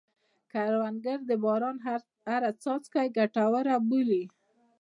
[0.51, 1.77] کروندګر د باران
[2.29, 4.23] هره څاڅکه ګټوره بولي